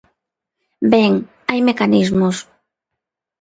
Ben, 0.93 1.13
hai 1.49 1.59
mecanismos. 1.67 2.37